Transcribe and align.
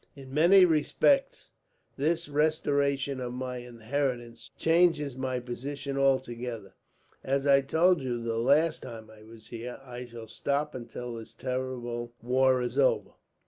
"In 0.15 0.33
many 0.33 0.65
respects 0.65 1.51
this 1.95 2.27
restoration 2.27 3.19
of 3.19 3.33
my 3.33 3.57
inheritance 3.57 4.49
changes 4.57 5.15
my 5.15 5.39
position 5.39 5.95
altogether. 5.95 6.73
As 7.23 7.45
I 7.45 7.61
told 7.61 8.01
you 8.01 8.19
the 8.19 8.39
last 8.39 8.81
time 8.81 9.11
I 9.11 9.21
was 9.21 9.49
here, 9.49 9.79
I 9.83 10.07
shall 10.07 10.27
stop 10.27 10.73
until 10.73 11.13
this 11.17 11.35
terrible 11.35 12.13
war 12.19 12.63
is 12.63 12.79
over. 12.79 13.11